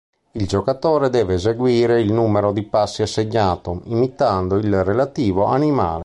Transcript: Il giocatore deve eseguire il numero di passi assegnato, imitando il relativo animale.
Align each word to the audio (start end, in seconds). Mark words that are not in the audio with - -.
Il 0.31 0.47
giocatore 0.47 1.11
deve 1.11 1.35
eseguire 1.35 2.01
il 2.01 2.11
numero 2.11 2.51
di 2.51 2.63
passi 2.63 3.03
assegnato, 3.03 3.81
imitando 3.83 4.55
il 4.57 4.83
relativo 4.83 5.43
animale. 5.43 5.99